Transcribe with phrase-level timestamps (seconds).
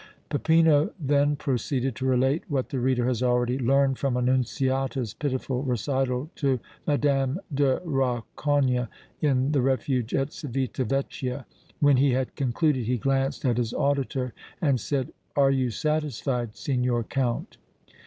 [0.29, 6.31] Peppino then proceeded to relate what the reader has already learned from Annunziata's pitiful recital
[6.37, 7.37] to Mme.
[7.53, 8.87] de Rancogne
[9.21, 11.45] in the Refuge at Civita Vecchia.
[11.81, 17.03] When he had concluded, he glanced at his auditor and said: "Are you satisfied, Signor
[17.03, 17.57] Count?"